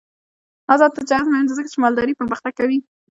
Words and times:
آزاد 0.73 0.91
تجارت 0.97 1.25
مهم 1.29 1.45
دی 1.47 1.53
ځکه 1.57 1.69
چې 1.73 1.81
مالداري 1.83 2.13
پرمختګ 2.19 2.51
کوي. 2.59 2.77